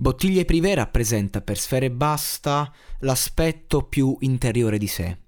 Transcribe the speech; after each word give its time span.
Bottiglie 0.00 0.46
Privé 0.46 0.74
rappresenta 0.74 1.42
per 1.42 1.58
Sfere 1.58 1.90
Basta 1.90 2.72
l'aspetto 3.00 3.82
più 3.82 4.16
interiore 4.20 4.78
di 4.78 4.86
sé 4.86 5.18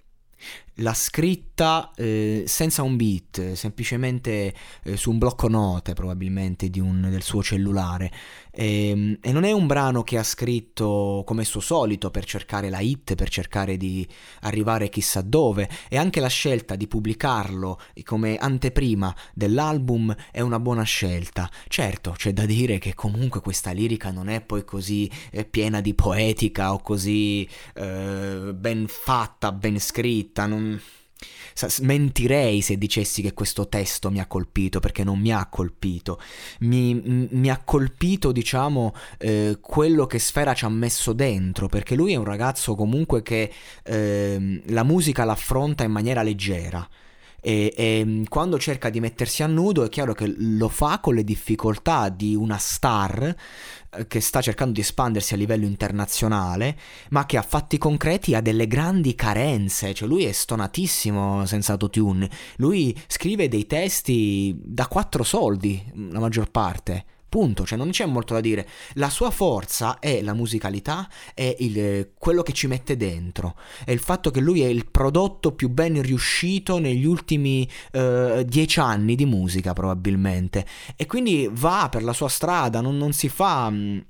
l'ha 0.77 0.95
scritta 0.95 1.91
eh, 1.95 2.45
senza 2.47 2.83
un 2.83 2.97
beat, 2.97 3.53
semplicemente 3.53 4.55
eh, 4.85 4.97
su 4.97 5.11
un 5.11 5.19
blocco 5.19 5.49
note 5.49 5.93
probabilmente 5.93 6.71
un, 6.77 7.09
del 7.11 7.23
suo 7.23 7.43
cellulare. 7.43 8.11
E, 8.51 8.89
ehm, 8.89 9.19
e, 9.21 9.33
non 9.33 9.45
è 9.45 9.53
un 9.53 9.67
brano 9.67 10.03
che 10.03 10.19
ha 10.19 10.23
scritto 10.23 11.23
come 11.27 11.45
suo 11.45 11.61
solito 11.61 12.11
per 12.11 12.25
cercare 12.25 12.71
la 12.71 12.81
hit, 12.81 13.15
per 13.15 13.29
cercare 13.29 13.77
di 13.77 14.07
arrivare 14.41 14.89
chissà 14.89 15.21
dove. 15.21 15.69
E 15.89 15.99
anche 15.99 16.21
la 16.21 16.29
scelta 16.29 16.75
di 16.77 16.87
pubblicarlo 16.87 17.81
come 18.05 18.37
anteprima 18.37 19.15
dell'album 19.35 20.15
è 20.31 20.41
una 20.41 20.59
buona 20.61 20.83
scelta. 20.85 21.51
Certo, 21.69 22.13
c'è 22.17 22.33
da 22.33 22.47
dire 22.47 22.79
che 22.79 22.95
comunque 22.95 23.41
questa 23.41 23.73
lirica 23.73 24.11
non 24.11 24.29
è 24.29 24.41
poi 24.41 24.65
così 24.65 25.11
eh, 25.31 25.45
piena 25.45 25.81
di 25.81 25.95
poetica 25.95 26.73
o 26.73 26.81
così 26.81 27.49
eh, 27.75 28.53
ben 28.55 28.87
fatta, 28.87 29.53
ben 29.53 29.79
scritta. 29.79 30.47
Non 30.47 30.62
mentirei 31.81 32.61
se 32.61 32.77
dicessi 32.77 33.23
che 33.23 33.35
questo 33.35 33.69
testo 33.69 34.11
mi 34.11 34.21
ha 34.21 34.27
colpito, 34.27 34.81
perché 34.81 35.05
non 35.05 35.19
mi 35.19 35.33
ha 35.33 35.47
colpito. 35.47 36.21
Mi, 36.61 37.29
mi 37.31 37.51
ha 37.51 37.63
colpito, 37.65 38.33
diciamo, 38.33 38.95
eh, 39.19 39.59
quello 39.61 40.07
che 40.07 40.19
Sfera 40.19 40.55
ci 40.55 40.65
ha 40.65 40.69
messo 40.69 41.13
dentro, 41.13 41.69
perché 41.69 41.95
lui 41.95 42.13
è 42.13 42.17
un 42.17 42.25
ragazzo 42.25 42.75
comunque 42.75 43.23
che 43.23 43.53
eh, 43.85 44.63
la 44.67 44.83
musica 44.83 45.25
l'affronta 45.25 45.85
in 45.85 45.93
maniera 45.93 46.23
leggera. 46.23 46.89
E, 47.45 47.75
e, 47.77 48.25
quando 48.29 48.57
cerca 48.57 48.89
di 48.89 49.01
mettersi 49.01 49.43
a 49.43 49.49
nudo 49.49 49.83
è 49.83 49.89
chiaro 49.89 50.15
che 50.15 50.33
lo 50.37 50.69
fa 50.69 51.01
con 51.01 51.15
le 51.15 51.25
difficoltà 51.25 52.09
di 52.09 52.37
una 52.37 52.57
star 52.57 53.35
che 54.07 54.21
sta 54.21 54.41
cercando 54.41 54.73
di 54.73 54.81
espandersi 54.81 55.35
a 55.35 55.37
livello 55.37 55.67
internazionale, 55.67 56.79
ma 57.11 57.27
che 57.27 57.37
a 57.37 57.43
fatti 57.43 57.77
concreti 57.79 58.35
ha 58.35 58.41
delle 58.41 58.67
grandi 58.67 59.15
carenze, 59.15 59.93
cioè 59.93 60.09
lui 60.09 60.25
è 60.25 60.33
stonatissimo 60.33 61.45
senza 61.45 61.73
autotune, 61.73 62.31
lui 62.57 62.97
scrive 63.07 63.49
dei 63.49 63.67
testi 63.67 64.57
da 64.59 64.87
quattro 64.87 65.25
soldi, 65.25 65.83
la 66.11 66.21
maggior 66.21 66.51
parte. 66.51 67.05
Punto, 67.33 67.65
cioè 67.65 67.79
non 67.79 67.89
c'è 67.89 68.05
molto 68.05 68.35
da 68.35 68.43
dire. 68.43 68.69
La 68.97 69.09
sua 69.09 69.31
forza 69.31 69.99
è 70.01 70.21
la 70.21 70.35
musicalità, 70.35 71.09
è 71.33 71.57
il, 71.61 72.11
quello 72.19 72.43
che 72.43 72.53
ci 72.53 72.67
mette 72.67 72.95
dentro, 72.99 73.57
è 73.87 73.91
il 73.91 74.01
fatto 74.01 74.31
che 74.31 74.39
lui 74.39 74.61
è 74.61 74.67
il 74.67 74.85
prodotto 74.91 75.53
più 75.53 75.71
ben 75.71 76.03
riuscito 76.03 76.79
negli 76.79 77.07
ultimi 77.07 77.67
uh, 77.93 78.43
dieci 78.43 78.81
anni 78.81 79.15
di 79.15 79.25
musica 79.25 79.73
probabilmente. 79.73 80.67
E 80.95 81.07
quindi 81.07 81.49
va 81.51 81.89
per 81.91 82.03
la 82.03 82.13
sua 82.13 82.29
strada, 82.29 82.83
non, 82.83 82.99
non 82.99 83.15
si 83.15 83.31
fa... 83.31 83.71
Mh, 83.71 84.05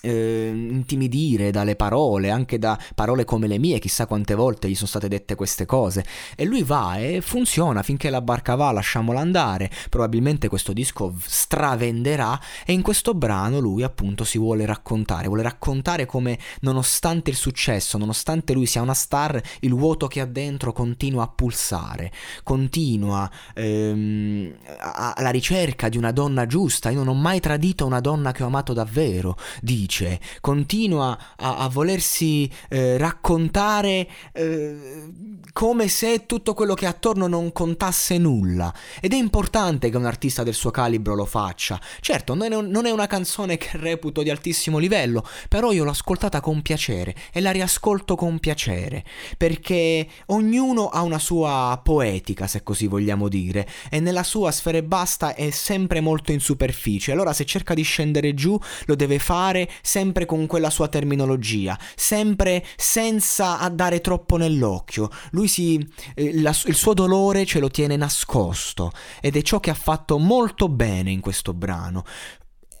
eh, 0.00 0.50
intimidire 0.54 1.50
dalle 1.50 1.74
parole, 1.74 2.30
anche 2.30 2.58
da 2.58 2.78
parole 2.94 3.24
come 3.24 3.46
le 3.46 3.58
mie, 3.58 3.78
chissà 3.78 4.06
quante 4.06 4.34
volte 4.34 4.68
gli 4.68 4.74
sono 4.74 4.86
state 4.86 5.08
dette 5.08 5.34
queste 5.34 5.66
cose. 5.66 6.04
E 6.36 6.44
lui 6.44 6.62
va 6.62 6.98
e 6.98 7.20
funziona 7.20 7.82
finché 7.82 8.10
la 8.10 8.20
barca 8.20 8.54
va, 8.54 8.70
lasciamola 8.70 9.20
andare. 9.20 9.70
Probabilmente 9.90 10.48
questo 10.48 10.72
disco 10.72 11.14
stravenderà 11.20 12.40
e 12.64 12.72
in 12.72 12.82
questo 12.82 13.14
brano 13.14 13.58
lui 13.58 13.82
appunto 13.82 14.24
si 14.24 14.38
vuole 14.38 14.64
raccontare, 14.66 15.26
vuole 15.26 15.42
raccontare 15.42 16.06
come 16.06 16.38
nonostante 16.60 17.30
il 17.30 17.36
successo, 17.36 17.98
nonostante 17.98 18.52
lui 18.52 18.66
sia 18.66 18.82
una 18.82 18.94
star, 18.94 19.40
il 19.60 19.74
vuoto 19.74 20.06
che 20.06 20.20
ha 20.20 20.26
dentro 20.26 20.72
continua 20.72 21.24
a 21.24 21.28
pulsare, 21.28 22.12
continua 22.44 23.28
ehm, 23.54 24.54
alla 24.78 25.30
ricerca 25.30 25.88
di 25.88 25.98
una 25.98 26.12
donna 26.12 26.46
giusta. 26.46 26.90
Io 26.90 27.02
non 27.02 27.08
ho 27.08 27.18
mai 27.18 27.40
tradito 27.40 27.84
una 27.84 28.00
donna 28.00 28.30
che 28.32 28.44
ho 28.44 28.46
amato 28.46 28.72
davvero, 28.72 29.36
dice 29.60 29.87
dice, 29.88 30.20
continua 30.40 31.18
a, 31.36 31.56
a 31.56 31.68
volersi 31.68 32.48
eh, 32.68 32.98
raccontare 32.98 34.06
eh, 34.32 35.10
come 35.52 35.88
se 35.88 36.26
tutto 36.26 36.52
quello 36.52 36.74
che 36.74 36.84
è 36.84 36.88
attorno 36.88 37.26
non 37.26 37.52
contasse 37.52 38.18
nulla. 38.18 38.72
Ed 39.00 39.14
è 39.14 39.16
importante 39.16 39.88
che 39.88 39.96
un 39.96 40.04
artista 40.04 40.42
del 40.42 40.54
suo 40.54 40.70
calibro 40.70 41.14
lo 41.14 41.24
faccia. 41.24 41.80
Certo, 42.00 42.34
non 42.34 42.52
è, 42.52 42.54
un, 42.54 42.68
non 42.68 42.84
è 42.84 42.90
una 42.90 43.06
canzone 43.06 43.56
che 43.56 43.70
reputo 43.72 44.22
di 44.22 44.30
altissimo 44.30 44.76
livello, 44.78 45.26
però 45.48 45.72
io 45.72 45.84
l'ho 45.84 45.90
ascoltata 45.90 46.40
con 46.40 46.60
piacere 46.60 47.14
e 47.32 47.40
la 47.40 47.50
riascolto 47.50 48.14
con 48.14 48.38
piacere, 48.38 49.04
perché 49.38 50.06
ognuno 50.26 50.88
ha 50.88 51.00
una 51.00 51.18
sua 51.18 51.80
poetica, 51.82 52.46
se 52.46 52.62
così 52.62 52.86
vogliamo 52.86 53.28
dire, 53.28 53.66
e 53.90 54.00
nella 54.00 54.22
sua 54.22 54.52
sfera 54.52 54.78
e 54.78 54.82
basta 54.82 55.34
è 55.34 55.50
sempre 55.50 56.00
molto 56.00 56.30
in 56.32 56.40
superficie. 56.40 57.12
Allora 57.12 57.32
se 57.32 57.46
cerca 57.46 57.72
di 57.72 57.82
scendere 57.82 58.34
giù, 58.34 58.58
lo 58.84 58.94
deve 58.94 59.18
fare 59.18 59.68
sempre 59.82 60.26
con 60.26 60.46
quella 60.46 60.70
sua 60.70 60.88
terminologia, 60.88 61.78
sempre 61.94 62.64
senza 62.76 63.68
dare 63.72 64.00
troppo 64.00 64.36
nell'occhio. 64.36 65.08
Lui 65.30 65.48
si, 65.48 65.86
eh, 66.14 66.40
la, 66.40 66.56
il 66.64 66.74
suo 66.74 66.94
dolore 66.94 67.44
ce 67.44 67.58
lo 67.58 67.68
tiene 67.68 67.96
nascosto 67.96 68.92
ed 69.20 69.36
è 69.36 69.42
ciò 69.42 69.60
che 69.60 69.70
ha 69.70 69.74
fatto 69.74 70.18
molto 70.18 70.68
bene 70.68 71.10
in 71.10 71.20
questo 71.20 71.54
brano. 71.54 72.04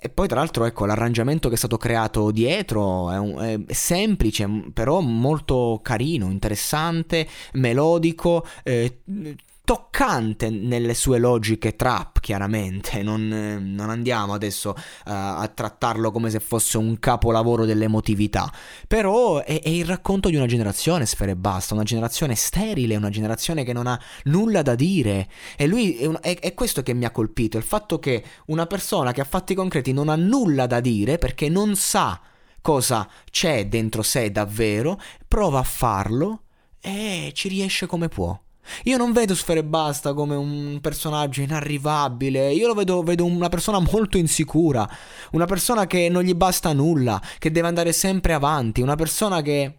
E 0.00 0.10
poi 0.10 0.28
tra 0.28 0.38
l'altro 0.38 0.64
ecco 0.64 0.86
l'arrangiamento 0.86 1.48
che 1.48 1.56
è 1.56 1.58
stato 1.58 1.76
creato 1.76 2.30
dietro 2.30 3.10
è, 3.10 3.18
un, 3.18 3.64
è 3.66 3.72
semplice 3.72 4.48
però 4.72 5.00
molto 5.00 5.80
carino, 5.82 6.30
interessante, 6.30 7.26
melodico, 7.54 8.46
eh, 8.62 9.00
toccante 9.68 10.48
nelle 10.48 10.94
sue 10.94 11.18
logiche 11.18 11.76
trap, 11.76 12.20
chiaramente. 12.20 13.02
Non, 13.02 13.28
non 13.28 13.90
andiamo 13.90 14.32
adesso 14.32 14.70
uh, 14.70 14.74
a 15.04 15.52
trattarlo 15.54 16.10
come 16.10 16.30
se 16.30 16.40
fosse 16.40 16.78
un 16.78 16.98
capolavoro 16.98 17.66
dell'emotività. 17.66 18.50
Però 18.86 19.44
è, 19.44 19.60
è, 19.60 19.68
il 19.68 19.84
racconto 19.84 20.30
di 20.30 20.36
una 20.36 20.46
generazione, 20.46 21.04
Sfere 21.04 21.36
Basta, 21.36 21.74
una 21.74 21.82
generazione 21.82 22.34
sterile, 22.34 22.96
una 22.96 23.10
generazione 23.10 23.62
che 23.62 23.74
non 23.74 23.86
ha 23.86 24.00
nulla 24.24 24.62
da 24.62 24.74
dire. 24.74 25.28
E 25.54 25.66
lui 25.66 25.98
è, 25.98 26.06
un, 26.06 26.16
è, 26.22 26.38
è 26.38 26.54
questo 26.54 26.82
che 26.82 26.94
mi 26.94 27.04
ha 27.04 27.10
colpito: 27.10 27.58
il 27.58 27.62
fatto 27.62 27.98
che 27.98 28.24
una 28.46 28.64
persona 28.64 29.12
che 29.12 29.20
ha 29.20 29.24
fatti 29.24 29.54
concreti 29.54 29.92
non 29.92 30.08
ha 30.08 30.16
nulla 30.16 30.66
da 30.66 30.80
dire 30.80 31.18
perché 31.18 31.50
non 31.50 31.76
sa 31.76 32.18
cosa 32.62 33.06
c'è 33.30 33.66
dentro 33.66 34.00
sé 34.00 34.32
davvero, 34.32 34.98
prova 35.26 35.58
a 35.58 35.62
farlo 35.62 36.44
e 36.80 37.32
ci 37.34 37.48
riesce 37.48 37.84
come 37.84 38.08
può. 38.08 38.34
Io 38.84 38.96
non 38.96 39.12
vedo 39.12 39.34
Sfere 39.34 39.64
Basta 39.64 40.14
come 40.14 40.36
un 40.36 40.78
personaggio 40.80 41.40
inarrivabile, 41.40 42.52
io 42.52 42.66
lo 42.66 42.74
vedo, 42.74 43.02
vedo 43.02 43.24
una 43.24 43.48
persona 43.48 43.78
molto 43.78 44.18
insicura, 44.18 44.88
una 45.32 45.46
persona 45.46 45.86
che 45.86 46.08
non 46.08 46.22
gli 46.22 46.34
basta 46.34 46.72
nulla, 46.72 47.20
che 47.38 47.50
deve 47.50 47.68
andare 47.68 47.92
sempre 47.92 48.32
avanti, 48.32 48.80
una 48.80 48.96
persona 48.96 49.42
che 49.42 49.78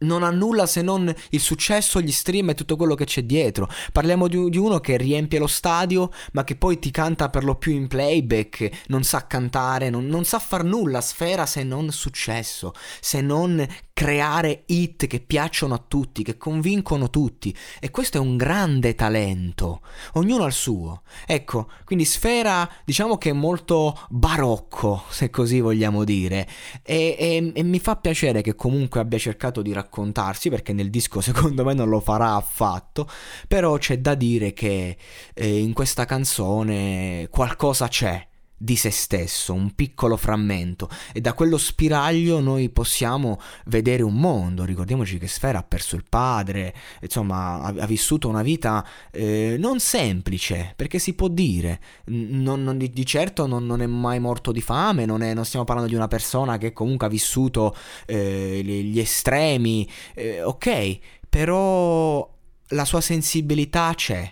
non 0.00 0.22
ha 0.22 0.30
nulla 0.30 0.66
se 0.66 0.82
non 0.82 1.12
il 1.30 1.40
successo, 1.40 2.00
gli 2.00 2.12
stream 2.12 2.50
e 2.50 2.54
tutto 2.54 2.76
quello 2.76 2.94
che 2.94 3.04
c'è 3.04 3.22
dietro. 3.24 3.68
Parliamo 3.92 4.28
di, 4.28 4.48
di, 4.48 4.58
uno 4.58 4.78
che 4.80 4.96
riempie 4.96 5.38
lo 5.38 5.46
stadio, 5.46 6.10
ma 6.32 6.44
che 6.44 6.56
poi 6.56 6.78
ti 6.78 6.90
canta 6.90 7.28
per 7.28 7.44
lo 7.44 7.56
più 7.56 7.72
in 7.72 7.88
playback, 7.88 8.84
non 8.88 9.02
sa 9.02 9.26
cantare, 9.26 9.90
non, 9.90 10.06
non 10.06 10.24
sa 10.24 10.38
far 10.38 10.64
nulla 10.64 11.00
sfera 11.00 11.46
se 11.46 11.62
non 11.62 11.90
successo, 11.90 12.72
se 13.00 13.20
non 13.20 13.66
creare 14.00 14.62
hit 14.64 15.06
che 15.06 15.20
piacciono 15.20 15.74
a 15.74 15.84
tutti, 15.86 16.22
che 16.22 16.38
convincono 16.38 17.10
tutti. 17.10 17.54
E 17.78 17.90
questo 17.90 18.16
è 18.16 18.20
un 18.20 18.38
grande 18.38 18.94
talento. 18.94 19.82
Ognuno 20.14 20.44
ha 20.44 20.46
il 20.46 20.54
suo. 20.54 21.02
Ecco, 21.26 21.68
quindi 21.84 22.06
Sfera 22.06 22.66
diciamo 22.82 23.18
che 23.18 23.28
è 23.28 23.34
molto 23.34 24.06
barocco, 24.08 25.02
se 25.10 25.28
così 25.28 25.60
vogliamo 25.60 26.04
dire. 26.04 26.48
E, 26.82 27.14
e, 27.18 27.52
e 27.54 27.62
mi 27.62 27.78
fa 27.78 27.96
piacere 27.96 28.40
che 28.40 28.54
comunque 28.54 29.00
abbia 29.00 29.18
cercato 29.18 29.60
di 29.60 29.74
raccontarsi, 29.74 30.48
perché 30.48 30.72
nel 30.72 30.88
disco 30.88 31.20
secondo 31.20 31.62
me 31.62 31.74
non 31.74 31.90
lo 31.90 32.00
farà 32.00 32.36
affatto. 32.36 33.06
Però 33.48 33.76
c'è 33.76 33.98
da 33.98 34.14
dire 34.14 34.54
che 34.54 34.96
eh, 35.34 35.58
in 35.58 35.74
questa 35.74 36.06
canzone 36.06 37.28
qualcosa 37.30 37.86
c'è 37.86 38.28
di 38.62 38.76
se 38.76 38.90
stesso, 38.90 39.54
un 39.54 39.74
piccolo 39.74 40.18
frammento. 40.18 40.90
E 41.14 41.22
da 41.22 41.32
quello 41.32 41.56
spiraglio 41.56 42.40
noi 42.40 42.68
possiamo 42.68 43.40
vedere 43.64 44.02
un 44.02 44.16
mondo. 44.16 44.64
Ricordiamoci 44.64 45.16
che 45.16 45.28
Sfera 45.28 45.60
ha 45.60 45.62
perso 45.62 45.96
il 45.96 46.04
padre, 46.06 46.74
insomma 47.00 47.62
ha, 47.62 47.68
ha 47.68 47.86
vissuto 47.86 48.28
una 48.28 48.42
vita 48.42 48.86
eh, 49.12 49.56
non 49.58 49.80
semplice, 49.80 50.74
perché 50.76 50.98
si 50.98 51.14
può 51.14 51.28
dire, 51.28 51.80
non, 52.06 52.62
non, 52.62 52.76
di, 52.76 53.06
certo 53.06 53.46
non, 53.46 53.64
non, 53.64 53.80
è 53.80 53.86
mai 53.86 54.20
morto 54.20 54.52
di 54.52 54.60
fame, 54.60 55.06
non, 55.06 55.22
è, 55.22 55.34
stiamo 55.44 55.64
parlando 55.64 55.88
di 55.88 55.96
una 55.96 56.08
persona 56.08 56.58
che 56.58 56.74
comunque 56.74 57.06
ha 57.06 57.10
vissuto 57.10 57.74
eh, 58.04 58.60
gli 58.62 58.98
estremi, 58.98 59.88
eh, 60.14 60.42
ok, 60.42 60.98
però 61.30 62.30
la 62.68 62.84
sua 62.84 63.00
sensibilità 63.00 63.94
c'è 63.96 64.30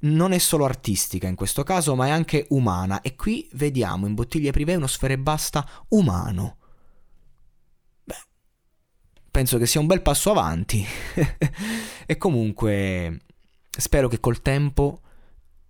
non 0.00 0.32
è 0.32 0.38
solo 0.38 0.64
artistica 0.64 1.26
in 1.26 1.34
questo 1.34 1.62
caso, 1.62 1.94
ma 1.94 2.06
è 2.06 2.10
anche 2.10 2.46
umana. 2.50 3.00
E 3.00 3.16
qui 3.16 3.48
vediamo 3.52 4.06
in 4.06 4.14
bottiglie 4.14 4.52
privé 4.52 4.74
uno 4.74 4.86
sfere 4.86 5.18
basta 5.18 5.66
umano. 5.88 6.56
Beh, 8.04 8.16
penso 9.30 9.58
che 9.58 9.66
sia 9.66 9.80
un 9.80 9.86
bel 9.86 10.02
passo 10.02 10.30
avanti. 10.30 10.84
e 12.06 12.16
comunque, 12.16 13.20
spero 13.70 14.08
che 14.08 14.20
col 14.20 14.42
tempo 14.42 15.00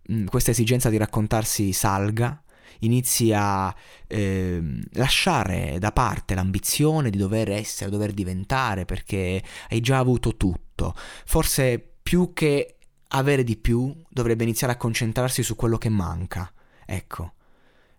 mh, 0.02 0.24
questa 0.24 0.50
esigenza 0.50 0.90
di 0.90 0.96
raccontarsi 0.96 1.72
salga 1.72 2.42
inizi 2.80 3.32
a 3.32 3.74
eh, 4.06 4.62
lasciare 4.92 5.78
da 5.78 5.92
parte 5.92 6.34
l'ambizione 6.34 7.10
di 7.10 7.18
dover 7.18 7.50
essere, 7.50 7.90
dover 7.90 8.12
diventare, 8.12 8.84
perché 8.84 9.42
hai 9.70 9.80
già 9.80 9.98
avuto 9.98 10.36
tutto. 10.36 10.94
Forse 11.24 11.96
più 12.02 12.32
che 12.32 12.77
avere 13.08 13.44
di 13.44 13.56
più, 13.56 13.94
dovrebbe 14.08 14.44
iniziare 14.44 14.72
a 14.72 14.76
concentrarsi 14.76 15.42
su 15.42 15.54
quello 15.54 15.78
che 15.78 15.88
manca. 15.88 16.52
Ecco. 16.84 17.34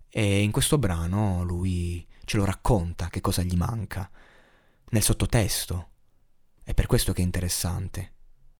E 0.09 0.41
in 0.41 0.51
questo 0.51 0.77
brano 0.77 1.43
lui 1.43 2.05
ce 2.25 2.37
lo 2.37 2.45
racconta 2.45 3.07
che 3.09 3.21
cosa 3.21 3.41
gli 3.41 3.55
manca, 3.55 4.09
nel 4.89 5.03
sottotesto. 5.03 5.87
È 6.63 6.73
per 6.73 6.85
questo 6.85 7.13
che 7.13 7.21
è 7.21 7.25
interessante. 7.25 8.13